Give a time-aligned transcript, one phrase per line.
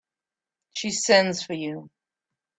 [0.73, 1.91] She sends for you.